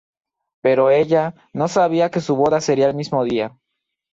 [0.63, 3.55] Pero, ella no sabía que su boda sería el mismo día.